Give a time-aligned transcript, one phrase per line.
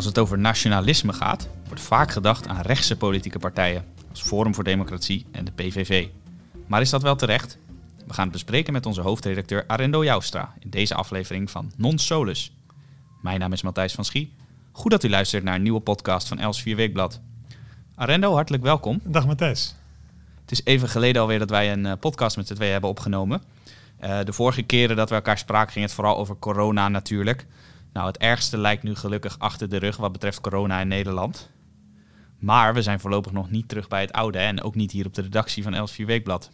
[0.00, 4.64] Als het over nationalisme gaat, wordt vaak gedacht aan rechtse politieke partijen, als Forum voor
[4.64, 6.08] Democratie en de PVV.
[6.66, 7.58] Maar is dat wel terecht?
[8.06, 12.52] We gaan het bespreken met onze hoofdredacteur Arendo Joustra in deze aflevering van Non Solus.
[13.22, 14.32] Mijn naam is Matthijs van Schie.
[14.72, 17.20] Goed dat u luistert naar een nieuwe podcast van Els 4 Weekblad.
[17.94, 19.00] Arendo, hartelijk welkom.
[19.04, 19.74] Dag Matthijs.
[20.40, 23.42] Het is even geleden alweer dat wij een eh, podcast met z'n tweeën hebben opgenomen.
[24.00, 27.46] Uh, de vorige keren dat we elkaar spraken ging het vooral over corona natuurlijk.
[27.92, 31.50] Nou, het ergste lijkt nu gelukkig achter de rug wat betreft corona in Nederland.
[32.38, 35.14] Maar we zijn voorlopig nog niet terug bij het oude en ook niet hier op
[35.14, 36.50] de redactie van Els 4 Weekblad.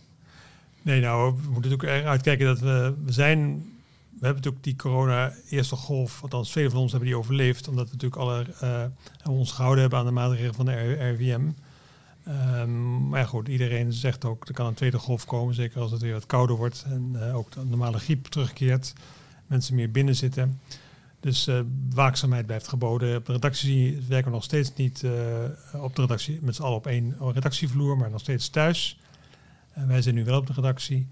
[0.82, 3.64] Nee, nou, we moeten ook uitkijken dat we, we zijn...
[4.18, 7.84] We hebben natuurlijk die corona eerste golf, althans vele van ons hebben die overleefd, omdat
[7.84, 11.48] we natuurlijk alle uh, ons gehouden hebben aan de maatregelen van de RIVM.
[12.28, 16.02] Um, maar goed, iedereen zegt ook, er kan een tweede golf komen, zeker als het
[16.02, 18.92] weer wat kouder wordt en uh, ook de normale griep terugkeert,
[19.46, 20.60] mensen meer binnen zitten.
[21.26, 21.60] Dus uh,
[21.94, 23.16] waakzaamheid blijft geboden.
[23.16, 26.76] Op de redactie werken we nog steeds niet uh, op de redactie met z'n allen
[26.76, 28.98] op één redactievloer, maar nog steeds thuis.
[29.72, 31.08] En wij zijn nu wel op de redactie.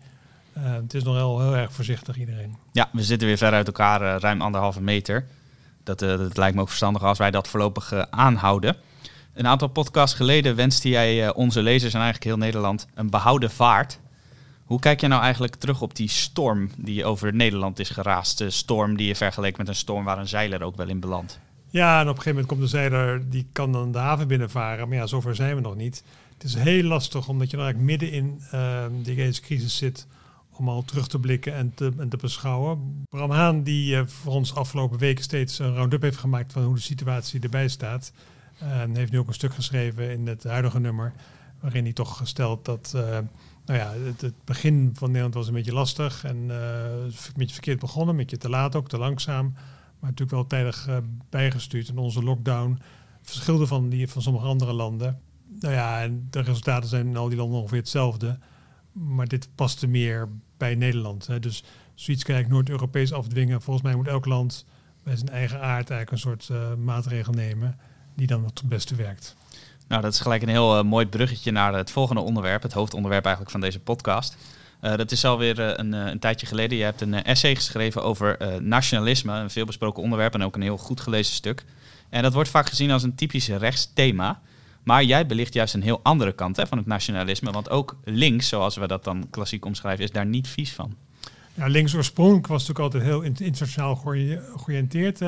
[0.59, 2.57] Uh, het is nog wel heel erg voorzichtig iedereen.
[2.73, 5.27] Ja, we zitten weer ver uit elkaar, ruim anderhalve meter.
[5.83, 8.77] Dat, dat, lijkt me ook verstandig als wij dat voorlopig aanhouden.
[9.33, 13.99] Een aantal podcasts geleden wenste jij onze lezers en eigenlijk heel Nederland een behouden vaart.
[14.65, 18.39] Hoe kijk je nou eigenlijk terug op die storm die over Nederland is geraast?
[18.39, 21.41] De storm die je vergeleek met een storm waar een zeiler ook wel in belandt.
[21.69, 24.89] Ja, en op een gegeven moment komt de zeiler, die kan dan de haven binnenvaren.
[24.89, 26.05] Maar ja, zover zijn we nog niet.
[26.35, 30.07] Het is heel lastig, omdat je dan eigenlijk midden in uh, deze crisis zit,
[30.51, 33.05] om al terug te blikken en te, en te beschouwen.
[33.11, 36.75] Bram Haan, die uh, voor ons afgelopen weken steeds een round-up heeft gemaakt van hoe
[36.75, 38.13] de situatie erbij staat.
[38.63, 41.13] Uh, heeft nu ook een stuk geschreven in het huidige nummer,
[41.61, 43.19] waarin hij toch gesteld dat uh,
[43.65, 47.79] nou ja, het, begin van Nederland was een beetje lastig en uh, een beetje verkeerd
[47.79, 49.53] begonnen, een beetje te laat ook, te langzaam.
[49.99, 50.97] Maar natuurlijk wel tijdig uh,
[51.31, 51.89] bijgestuurd.
[51.89, 52.79] En onze lockdown
[53.23, 55.21] verschilde van die van sommige andere landen.
[55.61, 58.39] Nou ja, en de resultaten zijn in al die landen ongeveer hetzelfde.
[58.93, 61.27] Maar dit paste meer bij Nederland.
[61.27, 61.39] Hè.
[61.39, 63.63] Dus zoiets kan ik Noord-Europees afdwingen.
[63.63, 64.67] Volgens mij moet elk land
[65.03, 67.79] bij zijn eigen aard eigenlijk een soort uh, maatregel nemen
[68.15, 69.37] die dan het beste werkt.
[69.89, 73.25] Nou, dat is gelijk een heel uh, mooi bruggetje naar het volgende onderwerp, het hoofdonderwerp
[73.25, 74.37] eigenlijk van deze podcast.
[74.83, 76.79] Uh, dat is alweer uh, een, een, tijdje geleden.
[76.79, 81.01] Je hebt een essay geschreven over nationalisme, een veelbesproken onderwerp en ook een heel goed
[81.01, 81.65] gelezen stuk.
[82.09, 84.41] En dat wordt vaak gezien als een typisch rechtsthema.
[84.83, 87.51] Maar jij belicht juist een heel andere kant hè, van het nationalisme.
[87.51, 90.97] Want ook links, zoals we dat dan klassiek omschrijven, is daar niet vies van.
[91.55, 93.97] Ja, links oorspronkelijk was natuurlijk altijd heel internationaal
[94.57, 95.21] georiënteerd.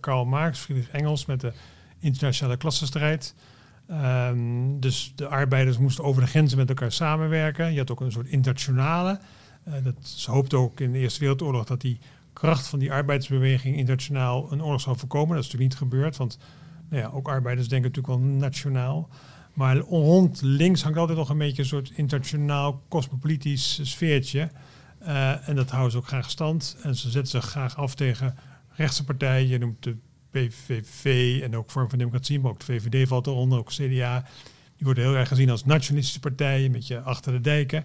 [0.00, 1.52] Karl Marx, Friedrich Engels met de
[1.98, 3.34] internationale klassenstrijd.
[3.90, 7.72] Um, dus de arbeiders moesten over de grenzen met elkaar samenwerken.
[7.72, 9.20] Je had ook een soort internationale.
[9.68, 11.98] Uh, dat, ze hoopten ook in de Eerste Wereldoorlog dat die
[12.32, 15.34] kracht van die arbeidersbeweging internationaal een oorlog zou voorkomen.
[15.34, 16.38] Dat is natuurlijk niet gebeurd, want
[16.88, 19.08] nou ja, ook arbeiders denken natuurlijk wel nationaal.
[19.52, 24.50] Maar rond links hangt altijd nog een beetje een soort internationaal cosmopolitisch sfeertje.
[25.02, 26.76] Uh, en dat houden ze ook graag stand.
[26.82, 28.36] En ze zetten zich graag af tegen
[28.68, 29.48] rechtse partijen.
[29.48, 29.96] Je noemt de
[30.46, 34.24] PVV en ook Vorm van Democratie, maar ook de VVD valt eronder, ook CDA.
[34.76, 37.84] Die worden heel erg gezien als nationalistische partijen, een beetje achter de dijken.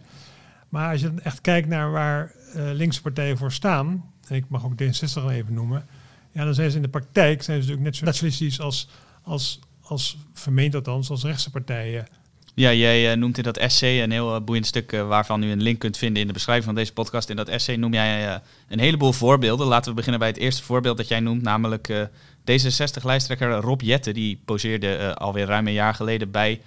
[0.69, 4.45] Maar als je dan echt kijkt naar waar uh, linkse partijen voor staan, en ik
[4.47, 5.85] mag ook D66 al even noemen,
[6.31, 8.87] ja, dan zijn ze in de praktijk zijn ze natuurlijk net zo nationalistisch als,
[9.23, 12.07] als, als vermeend althans, als rechtse partijen.
[12.55, 15.61] Ja, jij uh, noemt in dat essay een heel uh, boeiend stuk waarvan u een
[15.61, 17.29] link kunt vinden in de beschrijving van deze podcast.
[17.29, 19.67] In dat essay noem jij een heleboel voorbeelden.
[19.67, 22.09] Laten we beginnen bij het eerste voorbeeld dat jij noemt, namelijk
[22.51, 24.11] D66-lijsttrekker Rob Jette.
[24.11, 26.61] Die poseerde alweer ruim een jaar geleden bij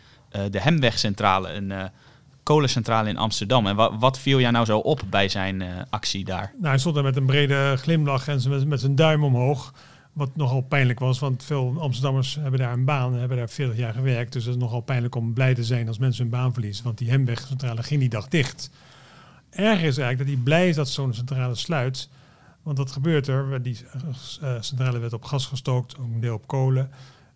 [0.50, 1.72] de Hemwegcentrale, een
[2.42, 3.66] kolencentrale in Amsterdam.
[3.66, 6.52] En wa wat viel jou nou zo op bij zijn actie daar?
[6.56, 9.72] Nou, hij stond daar met een brede glimlach en met, met zijn duim omhoog.
[10.12, 13.76] Wat nogal pijnlijk was, want veel Amsterdammers hebben daar een baan en hebben daar 40
[13.76, 14.32] jaar gewerkt.
[14.32, 16.84] Dus het is nogal pijnlijk om blij te zijn als mensen hun baan verliezen.
[16.84, 18.70] Want die Hemwegcentrale ging die dag dicht.
[19.50, 22.08] Erg is eigenlijk dat hij blij is dat zo'n centrale sluit.
[22.66, 23.62] Want wat gebeurt er?
[23.62, 23.78] Die
[24.42, 26.90] uh, centrale werd op gas gestookt, ook een deel op kolen.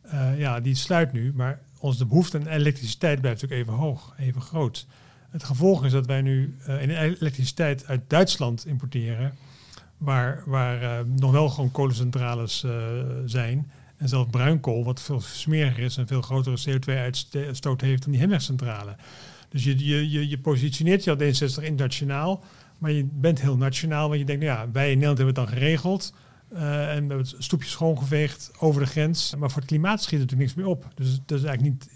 [0.07, 4.41] Uh, ja, die sluit nu, maar onze behoefte aan elektriciteit blijft natuurlijk even hoog, even
[4.41, 4.87] groot.
[5.31, 9.35] Het gevolg is dat wij nu elektriciteit uit Duitsland importeren
[9.97, 12.67] waar, waar nog wel gewoon kolencentrales
[13.25, 13.71] zijn.
[13.97, 18.97] En zelfs bruinkool, wat veel smeriger is en veel grotere CO2-uitstoot heeft dan die Hemwegcentrale.
[19.49, 22.45] Dus je, je, je, je positioneert je al D66 internationaal,
[22.81, 24.09] maar je bent heel nationaal.
[24.09, 26.13] Want je denkt, nou ja, wij in Nederland hebben het dan geregeld.
[26.53, 29.35] Uh, en we hebben het stoepje schoongeveegd over de grens.
[29.39, 30.87] Maar voor het klimaat schiet er natuurlijk niks meer op.
[30.95, 31.91] Dus dat is eigenlijk niet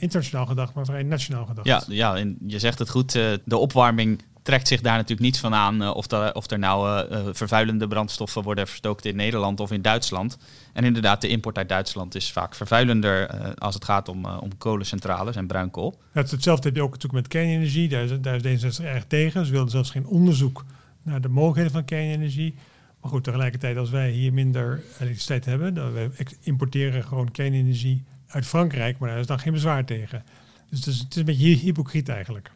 [0.00, 1.66] internationaal gedacht, maar vrij nationaal gedacht.
[1.66, 3.14] Ja, ja en je zegt het goed.
[3.14, 7.06] Uh, de opwarming trekt zich daar natuurlijk niets van aan of, er, of er nou
[7.34, 10.38] vervuilende brandstoffen worden verstookt in Nederland of in Duitsland.
[10.72, 15.36] En inderdaad, de import uit Duitsland is vaak vervuilender als het gaat om, om kolencentrales
[15.36, 15.98] en bruinkool.
[16.14, 17.88] Ja, hetzelfde heb je ook natuurlijk met kernenergie.
[17.88, 19.46] Daar is, daar is D66 erg tegen.
[19.46, 20.64] Ze wilden zelfs geen onderzoek
[21.02, 22.54] naar de mogelijkheden van kernenergie.
[23.00, 26.10] Maar goed, tegelijkertijd als wij hier minder elektriciteit hebben, dan we
[26.40, 30.24] importeren gewoon kernenergie uit Frankrijk, maar daar is dan geen bezwaar tegen.
[30.70, 32.50] Dus het is een beetje hypocriet eigenlijk.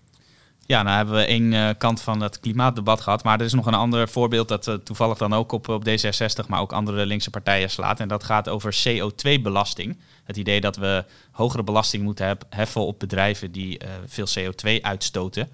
[0.67, 3.25] Ja, nou hebben we één uh, kant van het klimaatdebat gehad.
[3.25, 6.47] Maar er is nog een ander voorbeeld dat uh, toevallig dan ook op, op D66,
[6.49, 8.01] maar ook andere linkse partijen slaat.
[8.01, 9.99] En dat gaat over CO2-belasting.
[10.25, 15.49] Het idee dat we hogere belasting moeten heffen op bedrijven die uh, veel CO2 uitstoten.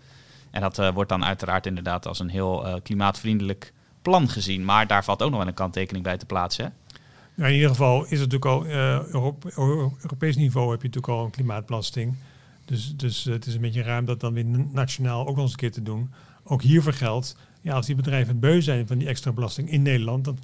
[0.51, 3.73] En dat wordt dan uiteraard inderdaad als een heel klimaatvriendelijk
[4.03, 4.65] plan gezien.
[4.65, 6.75] Maar daar valt ook nog wel een kanttekening bij te plaatsen.
[7.37, 8.45] In ieder geval is het natuurlijk
[9.13, 9.45] al, op
[10.03, 12.15] Europees niveau heb je natuurlijk al een klimaatbelasting.
[12.65, 15.59] Dus, dus het is een beetje ruim dat dan weer nationaal ook nog eens een
[15.59, 16.11] keer te doen.
[16.45, 20.25] Ook hiervoor geldt, ja, als die bedrijven beu zijn van die extra belasting in Nederland,
[20.25, 20.39] dan,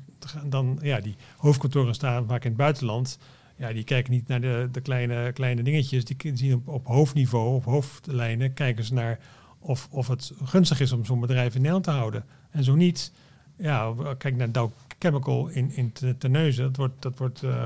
[0.44, 3.18] dan ja, die hoofdkantoren staan vaak in het buitenland.
[3.56, 6.04] Ja, die kijken niet naar de, de kleine, kleine dingetjes.
[6.04, 9.18] Die zien op, hoofdniveau, op hoofdlijnen, kijken ze naar
[9.58, 12.24] of, of het gunstig is om zo'n bedrijf in Nederland te houden.
[12.50, 13.12] En zo niet,
[13.56, 15.92] ja, kijk naar Dow Chemical in, in.
[16.18, 17.64] Dat wordt, dat wordt uh,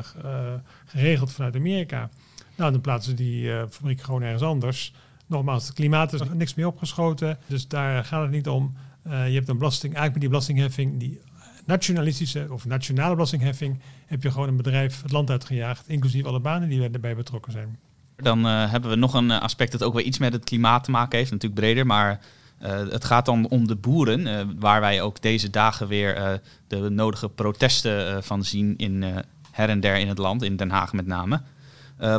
[0.85, 2.11] geregeld vanuit Amerika.
[2.57, 4.93] Nou, dan plaatsen die uh, fabriek gewoon ergens anders.
[5.27, 7.39] Nogmaals, het klimaat is nog niks meer opgeschoten.
[7.47, 8.75] Dus daar gaat het niet om.
[9.03, 11.21] je hebt een belasting, eigenlijk met die belastingheffing, die
[11.67, 16.69] nationalistische of nationale belastingheffing, heb je gewoon een bedrijf het land uitgejaagd, inclusief alle banen
[16.69, 17.79] die erbij betrokken zijn.
[18.17, 21.19] Dan hebben we nog een aspect dat ook weer iets met het klimaat te maken
[21.19, 22.21] heeft, natuurlijk breder, maar
[22.59, 28.25] het gaat dan om de boeren, waar wij ook deze dagen weer de nodige protesten
[28.25, 29.03] van zien in
[29.51, 31.41] her en der in het land, in Den Haag met name.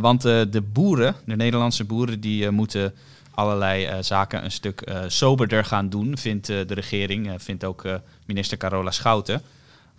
[0.01, 2.93] Want de boeren, de Nederlandse boeren, die moeten
[3.31, 7.85] allerlei zaken een stuk soberder gaan doen, vindt de regering, vindt ook
[8.25, 9.41] minister Carola Schouten.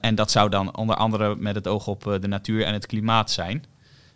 [0.01, 3.31] En dat zou dan onder andere met het oog op de natuur en het klimaat
[3.31, 3.65] zijn.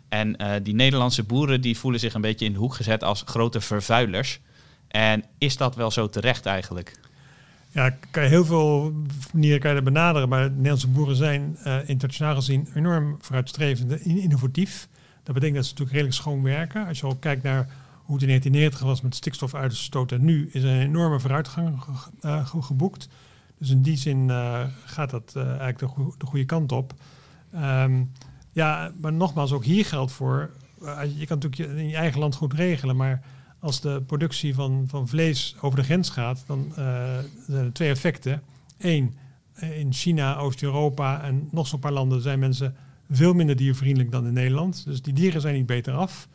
[0.09, 3.61] En die Nederlandse boeren die voelen zich een beetje in de hoek gezet als grote
[3.61, 4.39] vervuilers.
[4.87, 6.99] En is dat wel zo terecht eigenlijk?
[7.71, 8.93] Ja, kan je heel veel
[9.33, 10.29] manieren kan je dat benaderen.
[10.29, 14.87] Maar de Nederlandse boeren zijn internationaal gezien enorm vooruitstrevend en innovatief.
[15.23, 16.87] Dat betekent dat ze natuurlijk redelijk schoon werken.
[16.87, 17.67] Als je ook kijkt naar
[18.09, 21.83] hoe het in 1990 was met stikstofuitstoot en nu, is er een enorme vooruitgang
[22.21, 23.09] uh, geboekt.
[23.57, 25.87] Dus in die zin uh, gaat dat eigenlijk de,
[26.17, 26.93] de, goede kant op.
[27.55, 28.11] Um,
[28.51, 30.49] ja, maar nogmaals, ook hier geldt voor.
[31.17, 33.21] je kan natuurlijk in je eigen land goed regelen, maar
[33.59, 36.71] als de productie van, van vlees over de grens gaat, dan
[37.47, 38.41] zijn er twee effecten.
[38.77, 39.17] Eén,
[39.59, 42.75] in China, Oost-Europa en nog zo'n paar landen zijn mensen
[43.09, 44.85] veel minder diervriendelijk dan in Nederland.
[44.85, 46.27] Dus die dieren zijn niet beter af.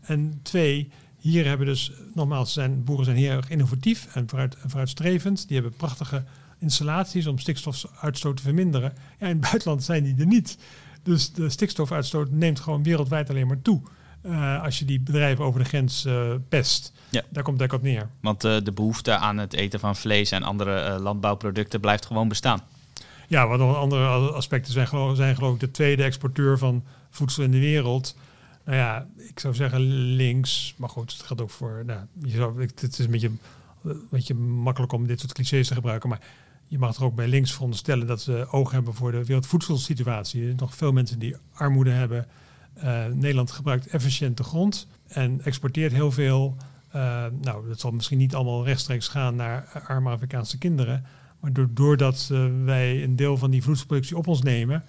[0.00, 5.48] En twee, hier hebben dus, nogmaals, zijn, boeren zijn heel erg innovatief en vooruit, vooruitstrevend.
[5.48, 6.24] Die hebben prachtige
[6.58, 8.92] installaties om stikstofuitstoot te verminderen.
[9.18, 10.58] Ja, in het buitenland zijn die er niet.
[11.02, 13.80] Dus de stikstofuitstoot neemt gewoon wereldwijd alleen maar toe.
[14.26, 16.92] Uh, als je die bedrijven over de grens uh, pest.
[17.08, 17.22] Ja.
[17.28, 18.08] Daar komt het op neer.
[18.20, 22.60] Want uh, de behoefte aan het eten van vlees en andere landbouwproducten blijft gewoon bestaan.
[23.30, 27.42] Ja, wat nog andere aspecten zijn, geloof, zijn geloof ik de tweede exporteur van voedsel
[27.42, 28.16] in de wereld.
[28.64, 29.80] Nou ja, ik zou zeggen
[30.14, 31.82] links, maar goed, het gaat ook voor.
[31.86, 33.30] Nou, je zou, het is een beetje,
[33.82, 36.20] een beetje makkelijk om dit soort clichés te gebruiken, maar
[36.66, 40.40] je mag er ook bij links veronderstellen dat ze oog hebben voor de wereldvoedselsituatie.
[40.40, 42.26] Er zijn nog veel mensen die armoede hebben,
[42.76, 46.56] uh, Nederland gebruikt efficiënt de grond en exporteert heel veel.
[46.94, 51.04] Uh, nou, dat zal misschien niet allemaal rechtstreeks gaan naar arme Afrikaanse kinderen.
[51.40, 54.84] Maar doordat uh, wij een deel van die voedselproductie op ons nemen,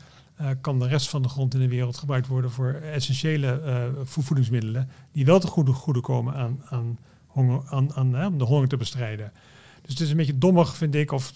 [0.61, 3.61] kan de rest van de grond in de wereld gebruikt worden voor essentiële
[4.03, 4.89] voedingsmiddelen.
[5.11, 8.77] Die wel te goede, goede komen aan, aan, honger, aan, aan om de honger te
[8.77, 9.31] bestrijden.
[9.81, 11.33] Dus het is een beetje dommig, vind ik, of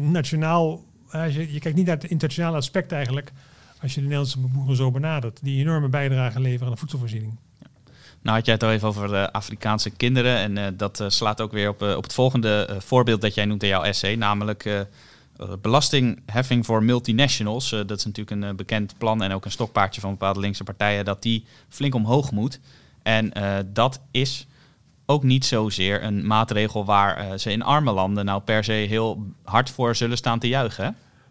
[0.00, 0.84] nationaal.
[1.12, 3.32] je, je kijkt niet naar het internationale aspect eigenlijk
[3.80, 7.36] als je de Nederlandse boeren zo benadert, die enorme bijdrage leveren aan de voedselvoorziening.
[8.22, 11.40] Nou had jij het al even over de Afrikaanse kinderen en uh, dat uh, slaat
[11.40, 14.86] ook weer op, uh, op het volgende voorbeeld dat jij noemt in jouw essay, namelijk
[15.60, 17.70] belastingheffing voor multinationals.
[17.70, 21.22] dat is natuurlijk een bekend plan en ook een stokpaardje van bepaalde linkse partijen, dat
[21.22, 22.60] die flink omhoog moet.
[23.02, 23.32] En
[23.72, 24.46] dat is
[25.06, 29.70] ook niet zozeer een maatregel waar ze in arme landen nou per se heel hard
[29.70, 30.84] voor zullen staan te juichen.
[30.84, 30.90] Hè?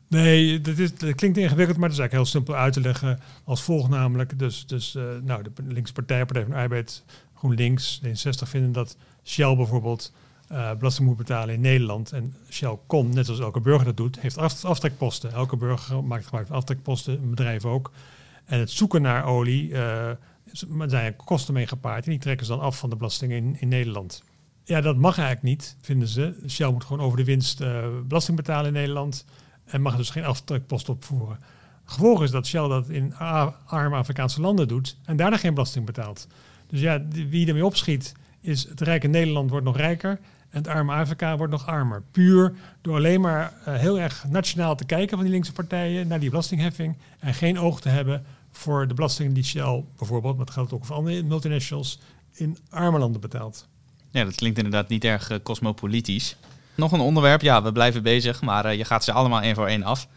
[0.10, 3.64] Nee, dat, is, klinkt ingewikkeld, maar dat is eigenlijk heel simpel uit te leggen als
[3.64, 4.40] volgt namelijk.
[4.40, 7.04] Dus, dus uh, nou, de linkse partij, Partij van de Arbeid,
[7.36, 10.14] GroenLinks, D66 vinden dat Shell bijvoorbeeld
[10.52, 12.12] uh, belasting moet betalen in Nederland.
[12.12, 15.32] En Shell kon, net zoals elke burger dat doet, heeft aftrekposten.
[15.32, 17.92] Elke burger maakt gebruik van aftrekposten, een bedrijf ook.
[18.46, 20.10] En het zoeken naar olie, uh,
[20.88, 22.06] zijn kosten mee gepaard.
[22.06, 24.24] En die trekken ze dan af van de belasting in, in Nederland.
[24.64, 26.36] Ja, dat mag eigenlijk niet, vinden ze.
[26.48, 27.60] Shell moet gewoon over de winst
[28.08, 29.26] belasting betalen in Nederland
[29.70, 31.40] en mag dus geen aftrekpost opvoeren.
[31.86, 33.16] Gevolg is dat Shell dat in
[33.66, 36.28] arme Afrikaanse landen doet en daarna geen belasting betaalt.
[36.68, 40.94] Dus ja, wie ermee opschiet is het rijke Nederland wordt nog rijker en het arme
[40.94, 42.04] Afrika wordt nog armer.
[42.12, 46.20] Puur door alleen maar uh, heel erg nationaal te kijken van die linkse partijen naar
[46.20, 50.54] die belastingheffing en geen oog te hebben voor de belastingen die Shell bijvoorbeeld, maar dat
[50.54, 52.00] geldt ook voor andere multinationals,
[52.34, 53.68] in arme landen betaalt.
[54.12, 56.36] Ja, dat klinkt inderdaad niet erg uh, cosmopolitisch.
[56.80, 59.68] Nog een onderwerp, ja, we blijven bezig, maar uh, je gaat ze allemaal één voor
[59.68, 60.08] één af.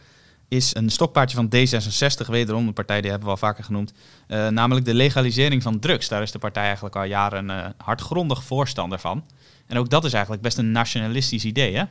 [0.47, 3.93] Is een stokpaardje van D66, wederom een partij die hebben we al vaker genoemd.
[4.27, 6.07] Uh, namelijk de legalisering van drugs.
[6.07, 9.23] Daar is de partij eigenlijk al jaren uh, hardgrondig voorstander van.
[9.67, 11.83] En ook dat is eigenlijk best een nationalistisch idee, hè?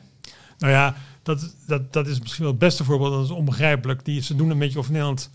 [0.58, 3.12] Nou ja, dat, dat, dat is misschien wel het beste voorbeeld.
[3.12, 4.04] Dat is onbegrijpelijk.
[4.04, 5.30] Die, ze doen een beetje of Nederland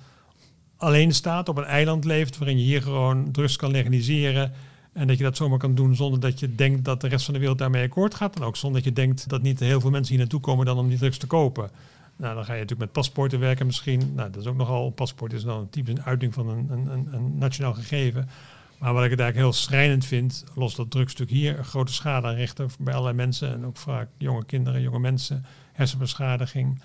[0.78, 4.54] alleen staat, op een eiland leeft, waarin je hier gewoon drugs kan legaliseren.
[4.98, 7.34] En dat je dat zomaar kan doen zonder dat je denkt dat de rest van
[7.34, 8.36] de wereld daarmee akkoord gaat.
[8.36, 10.78] En ook zonder dat je denkt dat niet heel veel mensen hier naartoe komen dan
[10.78, 11.70] om die drugs te kopen.
[12.16, 14.12] Nou, dan ga je natuurlijk met paspoorten werken misschien.
[14.16, 16.70] Nou, dat is ook nogal, een paspoort is dan een type een uiting van een,
[16.70, 18.30] een, een, nationaal gegeven.
[18.78, 22.70] Maar wat ik het eigenlijk heel schrijnend vind, los dat drugstuk hier grote schade aanrichten
[22.80, 23.54] bij allerlei mensen.
[23.54, 26.80] En ook vaak jonge kinderen, jonge mensen, hersenbeschadiging.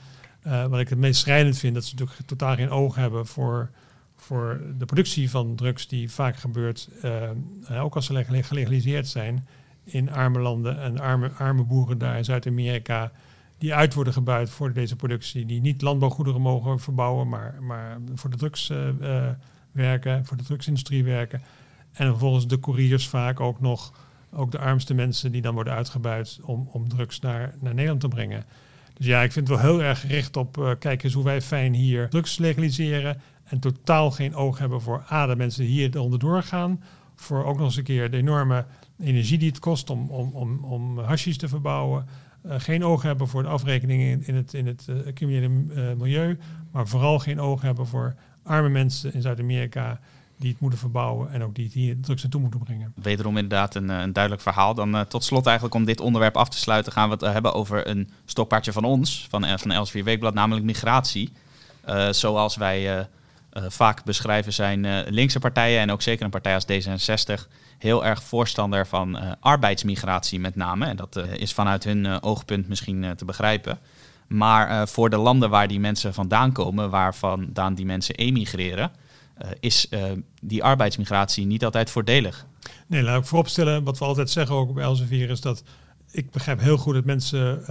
[0.46, 3.70] Uh, wat ik het meest schrijnend vind, dat ze natuurlijk totaal geen oog hebben voor
[4.22, 9.46] voor de productie van drugs die vaak gebeurt, uh, ook als ze gelegaliseerd zijn,
[9.84, 13.12] in arme landen en arme, arme boeren daar in Zuid-Amerika,
[13.58, 18.30] die uit worden gebuit voor deze productie, die niet landbouwgoederen mogen verbouwen, maar, maar voor
[18.30, 18.78] de drugs uh,
[19.72, 21.42] werken, voor de drugsindustrie werken.
[21.92, 23.92] En vervolgens de couriers vaak ook nog,
[24.32, 28.08] ook de armste mensen die dan worden uitgebuit om, om drugs naar, naar Nederland te
[28.08, 28.44] brengen.
[28.94, 31.42] Dus ja, ik vind het wel heel erg gericht op, uh, kijk eens hoe wij
[31.42, 36.00] fijn hier drugs legaliseren en totaal geen oog hebben voor A, de mensen die hier
[36.00, 36.82] onderdoor gaan.
[37.14, 38.64] Voor ook nog eens een keer de enorme
[38.98, 41.00] energie die het kost om, om, om, om
[41.36, 42.06] te verbouwen.
[42.46, 45.92] Uh, geen oog hebben voor de afrekeningen in, in het, in het uh, criminele uh,
[45.98, 46.38] milieu.
[46.70, 50.00] Maar vooral geen oog hebben voor arme mensen in Zuid-Amerika
[50.36, 52.92] die het moeten verbouwen en ook die het hier drugs naartoe moeten brengen.
[52.94, 54.74] Wederom inderdaad een, een duidelijk verhaal.
[54.74, 57.88] Dan tot slot eigenlijk om dit onderwerp af te sluiten gaan we het hebben over
[57.88, 61.32] een stokpaardje van ons, van, van Elsevier Weekblad, namelijk migratie.
[62.10, 63.08] zoals wij
[63.52, 67.46] vaak beschrijven zijn uh, linkse partijen en ook zeker een partij als D66
[67.78, 70.86] heel erg voorstander van uh, arbeidsmigratie met name.
[70.86, 73.78] En dat is vanuit hun oogpunt misschien te begrijpen.
[74.28, 78.90] Maar voor de landen waar die mensen vandaan komen, waar vandaan die mensen emigreren,
[79.60, 79.88] is
[80.42, 82.46] die arbeidsmigratie niet altijd voordelig.
[82.86, 85.62] Nee, laat ik vooropstellen, wat we altijd zeggen ook bij Elsevier, is dat
[86.10, 87.64] ik begrijp heel goed dat mensen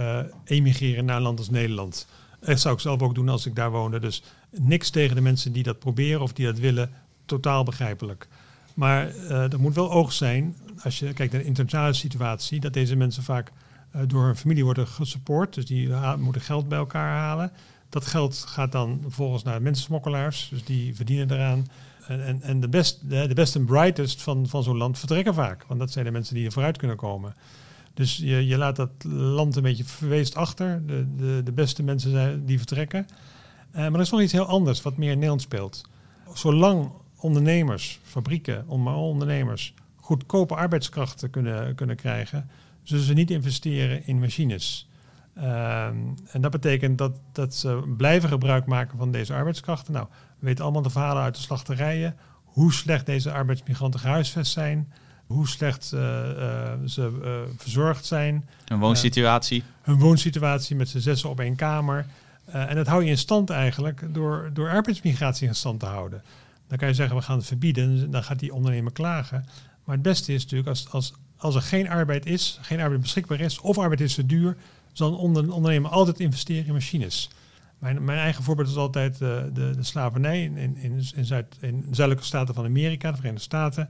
[0.44, 2.06] emigreren naar een land als Nederland.
[2.40, 4.00] Dat zou ik zelf ook doen als ik daar woonde.
[4.00, 4.22] Dus
[4.58, 6.90] niks tegen de mensen die dat proberen of die dat willen.
[7.24, 8.28] Totaal begrijpelijk.
[8.74, 12.72] Maar uh, er moet wel oog zijn, als je kijkt naar de internationale situatie, dat
[12.72, 13.52] deze mensen vaak
[13.96, 15.54] uh, door hun familie worden gesupport.
[15.54, 17.52] Dus die moeten geld bij elkaar halen.
[17.88, 21.66] Dat geld gaat dan vervolgens naar mensensmokkelaars, dus die verdienen eraan.
[22.06, 25.64] En, en, de, best, de best en brightest van, van zo'n land vertrekken vaak.
[25.68, 27.34] Want dat zijn de mensen die er vooruit kunnen komen.
[27.94, 30.86] Dus je, je laat dat land een beetje verweest achter.
[30.86, 33.06] De, de, de beste mensen zijn, die vertrekken.
[33.72, 35.82] Uh, maar er is nog iets heel anders wat meer in Nederland speelt.
[36.34, 42.50] Zolang ondernemers, fabrieken, ondernemers goedkope arbeidskrachten kunnen, kunnen krijgen,
[42.82, 44.88] zullen ze niet investeren in machines.
[45.34, 49.92] Ehm, en dat betekent dat, dat ze blijven gebruik maken van deze arbeidskrachten.
[49.92, 50.06] Nou,
[50.38, 54.92] we weten allemaal de verhalen uit de slachterijen, hoe slecht deze arbeidsmigranten gehuisvest zijn,
[55.26, 58.48] hoe slecht uh, uh, ze verzorgd zijn.
[58.64, 59.62] Hun woonsituatie.
[59.82, 62.06] hun woonsituatie met z'n zessen op één kamer.
[62.44, 66.22] En dat hou je in stand eigenlijk door, door arbeidsmigratie in stand te houden.
[66.68, 69.46] Dan kan je zeggen, we gaan het verbieden, dan gaat die ondernemer klagen.
[69.84, 73.40] Maar het beste is natuurlijk, als, als, als er geen arbeid is, geen arbeid beschikbaar
[73.40, 74.56] is, of arbeid is te duur,
[74.92, 77.30] zal een ondernemer altijd investeren in machines.
[77.78, 80.76] Mijn, mijn eigen voorbeeld is altijd de, de, de slavernij in, in,
[81.14, 83.88] in, Zuid, in zuidelijke staten van Amerika, de Verenigde Staten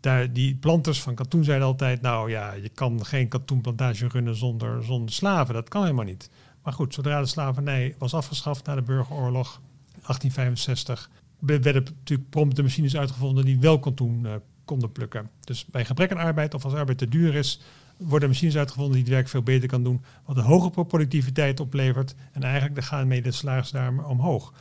[0.00, 4.84] daar, die planters van katoen zeiden altijd, nou ja, je kan geen katoenplantage runnen zonder,
[4.84, 5.54] zonder slaven.
[5.54, 6.30] Dat kan helemaal niet.
[6.62, 9.60] Maar goed, zodra de slavernij was afgeschaft na de burgeroorlog
[9.90, 14.32] 1865, werden natuurlijk prompt de machines uitgevonden die wel uh,
[14.64, 15.30] konden plukken.
[15.40, 17.60] Dus bij gebrek aan arbeid of als arbeid te duur is,
[17.96, 22.14] worden machines uitgevonden die het werk veel beter kan doen, wat een hogere productiviteit oplevert.
[22.32, 24.52] En eigenlijk dan gaan mee de daar omhoog.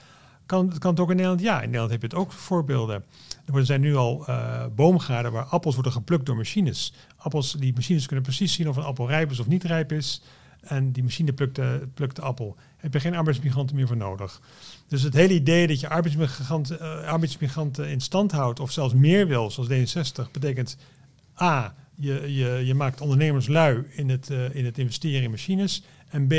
[0.45, 1.41] Kan, kan het ook in Nederland?
[1.41, 3.03] Ja, in Nederland heb je het ook voorbeelden.
[3.53, 6.93] Er zijn nu al uh, boomgaarden waar appels worden geplukt door machines.
[7.17, 10.21] Appels, die machines kunnen precies zien of een appel rijp is of niet rijp is.
[10.67, 12.55] En die machine plukt de, plukt de appel.
[12.77, 14.41] Heb je geen arbeidsmigranten meer voor nodig.
[14.87, 19.27] Dus het hele idee dat je arbeidsmigranten, uh, arbeidsmigranten in stand houdt, of zelfs meer
[19.27, 20.77] wil, zoals D66, betekent
[21.41, 21.75] A.
[21.95, 25.83] je, je, je maakt ondernemers lui in het, uh, in het investeren in machines.
[26.09, 26.33] En B,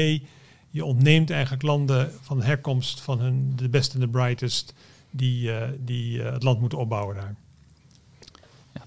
[0.70, 4.74] je ontneemt eigenlijk landen van herkomst van hun, de beste en de brightest
[5.10, 7.34] die, uh, die het land moeten opbouwen daar.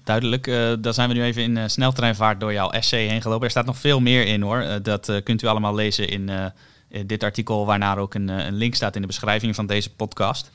[0.04, 0.46] Duidelijk.
[0.46, 3.44] Uh, daar zijn we nu even in uh, sneltreinvaart door jouw essay heen gelopen.
[3.44, 4.62] Er staat nog veel meer in hoor.
[4.62, 6.30] Uh, dat kunt u allemaal lezen in,
[7.06, 10.50] dit artikel, waarnaar ook een, een, link staat in de beschrijving van deze podcast.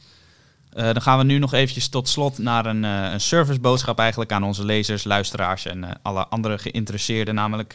[0.70, 4.66] dan gaan we nu nog eventjes tot slot naar een, een serviceboodschap eigenlijk aan onze
[4.66, 7.36] lezers, luisteraars en alle andere geïnteresseerden.
[7.36, 7.74] Namelijk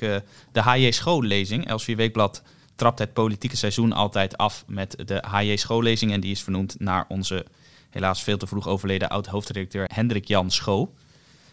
[0.52, 1.68] de HJ schoollezing.
[1.68, 2.42] Elsevier Weekblad
[2.76, 6.12] trapt het politieke seizoen altijd af met de HJ schoollezing.
[6.12, 7.44] En die is vernoemd naar onze
[7.90, 10.92] helaas veel te vroeg overleden oud-hoofdredacteur Hendrik Jan Schoo.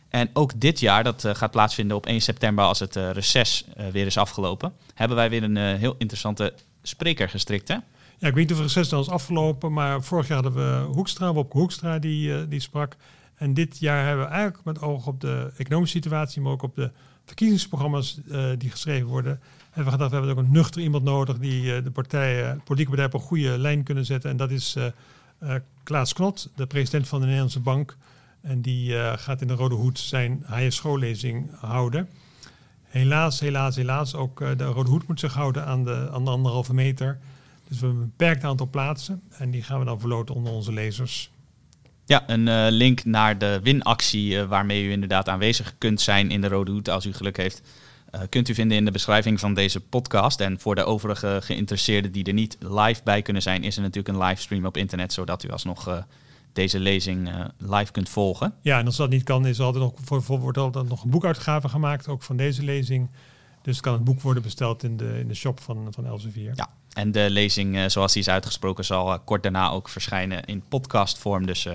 [0.10, 3.66] En ook dit jaar, dat uh, gaat plaatsvinden op 1 september als het uh, reces
[3.78, 7.68] uh, weer is afgelopen, hebben wij weer een heel interessante spreker gestrikt.
[7.68, 7.74] Hè?
[8.18, 10.94] Ja, ik weet niet of het reces dan is afgelopen, maar vorig jaar hadden we
[10.94, 12.96] Hoekstra, Bob Hoekstra, die, die sprak.
[13.36, 16.76] En dit jaar hebben we eigenlijk met oog op de economische situatie, maar ook op
[16.76, 16.92] de
[17.26, 18.20] verkiezingsprogramma's
[18.58, 21.92] die geschreven worden, hebben we gedacht, we hebben ook een nuchter iemand nodig die de,
[21.92, 24.30] partijen, de politieke partijen op een goede lijn kunnen zetten.
[24.30, 24.76] En dat is
[25.84, 27.98] Klaas Knot, de president van de Nederlandse Bank.
[28.42, 32.10] En die uh, gaat in de Rode Hoed zijn HS schoollezing houden.
[32.84, 34.16] Helaas, helaas, helaas.
[34.16, 37.20] Ook uh, de Rode Hoed moet zich houden aan de, aan de anderhalve meter.
[37.68, 39.22] Dus we hebben een beperkt aantal plaatsen.
[39.30, 41.32] En die gaan we dan verloten onder onze lezers.
[42.06, 46.48] Ja, een uh, link naar de winactie waarmee u inderdaad aanwezig kunt zijn in de
[46.48, 47.62] Rode Hoed als u geluk heeft.
[48.30, 50.40] kunt u vinden in de beschrijving van deze podcast.
[50.40, 54.18] En voor de overige geïnteresseerden die er niet live bij kunnen zijn, is er natuurlijk
[54.18, 56.06] een livestream op internet, zodat u alsnog
[56.54, 58.54] deze lezing uh, live kunt volgen.
[58.62, 61.04] Ja, en als dat niet kan, is er altijd nog, voor, voor, wordt altijd nog
[61.04, 63.10] een boekuitgave gemaakt, ook van deze lezing.
[63.62, 66.52] Dus kan het boek worden besteld in de, in de shop van, van Elsevier.
[66.56, 70.44] Ja, en de lezing uh, zoals die is uitgesproken zal uh, kort daarna ook verschijnen
[70.46, 71.46] in podcastvorm.
[71.46, 71.68] Dus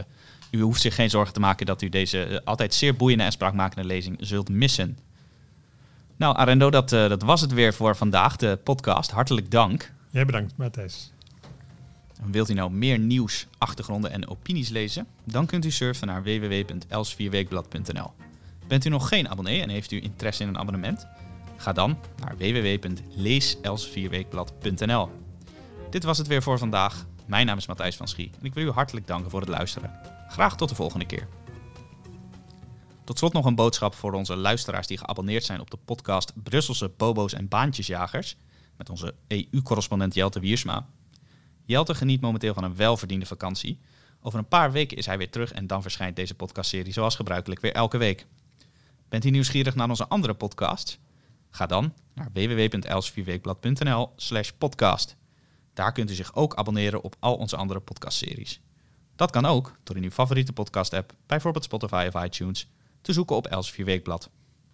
[0.50, 3.88] u hoeft zich geen zorgen te maken dat u deze altijd zeer boeiende en spraakmakende
[3.88, 4.98] lezing zult missen.
[6.16, 9.10] Nou, Arendo, dat, dat was het weer voor vandaag, de podcast.
[9.10, 9.92] Hartelijk dank.
[10.10, 11.12] Jij bedankt, Matthijs.
[12.30, 15.06] Wilt u nou meer nieuws, achtergronden en opinies lezen?
[15.24, 18.12] Dan kunt u surfen naar www.elsvierweekblad.nl.
[18.68, 21.06] Bent u nog geen abonnee en heeft u interesse in een abonnement?
[21.56, 25.10] Ga dan naar www.leeselsvierweekblad.nl.
[25.90, 27.06] Dit was het weer voor vandaag.
[27.26, 29.90] Mijn naam is Matthijs van Schie en ik wil u hartelijk danken voor het luisteren.
[30.28, 31.28] Graag tot de volgende keer.
[33.04, 36.92] Tot slot nog een boodschap voor onze luisteraars die geabonneerd zijn op de podcast Brusselse
[36.96, 38.36] Bobo's en Baantjesjagers
[38.76, 40.86] met onze EU-correspondent Jelte Wiersma.
[41.64, 43.80] Jelte geniet momenteel van een welverdiende vakantie.
[44.20, 47.60] Over een paar weken is hij weer terug en dan verschijnt deze podcastserie zoals gebruikelijk
[47.60, 48.26] weer elke week.
[49.08, 50.98] Bent u nieuwsgierig naar onze andere podcasts?
[51.50, 55.16] Ga dan naar www.elsvierweekblad.nl slash podcast.
[55.74, 58.60] Daar kunt u zich ook abonneren op al onze andere podcastseries.
[59.16, 62.68] Dat kan ook door in uw favoriete podcast-app, bijvoorbeeld Spotify of iTunes,
[63.00, 64.30] te zoeken op Elsevier Weekblad.